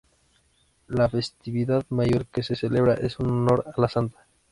[0.87, 4.25] La festividad mayor que se celebra, es en honor a la Santa.